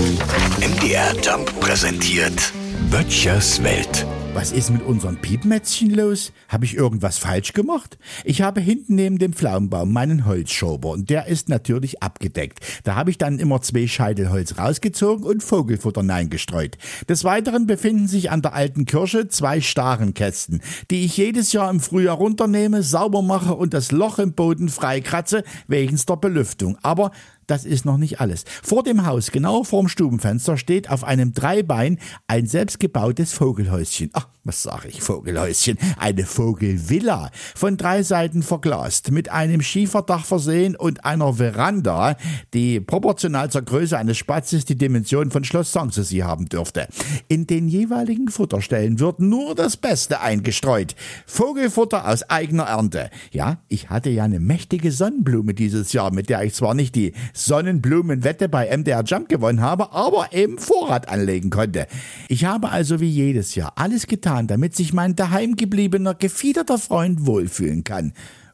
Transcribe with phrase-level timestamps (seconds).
[0.00, 2.54] MDR Jump präsentiert
[2.90, 4.06] Böttchers Welt.
[4.32, 6.32] Was ist mit unserem Piepmätzchen los?
[6.48, 7.98] Habe ich irgendwas falsch gemacht?
[8.24, 12.60] Ich habe hinten neben dem Pflaumenbaum meinen Holzschober und der ist natürlich abgedeckt.
[12.84, 16.78] Da habe ich dann immer zwei Scheitel Holz rausgezogen und Vogelfutter hineingestreut.
[17.08, 21.80] Des Weiteren befinden sich an der alten Kirche zwei Starenkästen, die ich jedes Jahr im
[21.80, 26.78] Frühjahr runternehme, sauber mache und das Loch im Boden freikratze wegen der Belüftung.
[26.82, 27.10] Aber
[27.50, 28.44] das ist noch nicht alles.
[28.62, 34.10] Vor dem Haus, genau vorm Stubenfenster, steht auf einem Dreibein ein selbstgebautes Vogelhäuschen.
[34.12, 35.76] Ach, was sage ich, Vogelhäuschen?
[35.98, 37.30] Eine Vogelvilla.
[37.54, 42.16] Von drei Seiten verglast, mit einem Schieferdach versehen und einer Veranda,
[42.54, 46.88] die proportional zur Größe eines Spatzes die Dimension von Schloss Sanssouci haben dürfte.
[47.28, 50.94] In den jeweiligen Futterstellen wird nur das Beste eingestreut.
[51.26, 53.10] Vogelfutter aus eigener Ernte.
[53.32, 57.12] Ja, ich hatte ja eine mächtige Sonnenblume dieses Jahr, mit der ich zwar nicht die
[57.34, 61.86] Sonnenblumenwette bei MDR Jump gewonnen habe, aber eben Vorrat anlegen konnte.
[62.28, 67.84] Ich habe also wie jedes Jahr alles getan, damit sich mein daheimgebliebener, gefiederter Freund wohlfühlen
[67.84, 68.12] kann.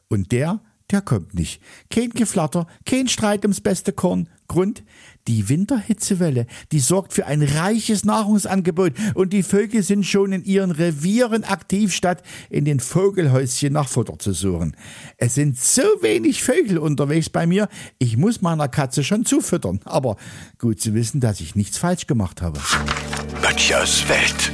[0.09, 1.61] Und der, der kommt nicht.
[1.89, 4.29] Kein Geflatter, kein Streit ums beste Korn.
[4.47, 4.83] Grund,
[5.27, 10.71] die Winterhitzewelle, die sorgt für ein reiches Nahrungsangebot und die Vögel sind schon in ihren
[10.71, 14.77] Revieren aktiv, statt in den Vogelhäuschen nach Futter zu suchen.
[15.17, 17.67] Es sind so wenig Vögel unterwegs bei mir,
[17.99, 19.81] ich muss meiner Katze schon zufüttern.
[19.83, 20.15] Aber
[20.57, 22.61] gut zu wissen, dass ich nichts falsch gemacht habe.
[23.41, 24.53] Böttchers Welt.